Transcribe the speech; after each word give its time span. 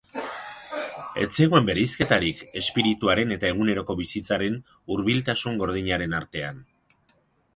Ez 1.23 1.27
zegoen 1.43 1.67
bereizketarik 1.67 2.39
espirituaren 2.61 3.35
eta 3.37 3.51
eguneroko 3.53 3.97
bizitzaren 4.01 4.57
hurbiltasun 4.95 5.63
gordinaren 5.65 6.19
artean. 6.23 6.61